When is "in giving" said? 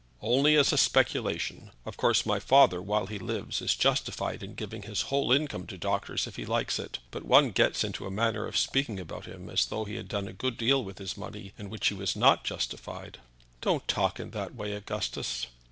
4.41-4.81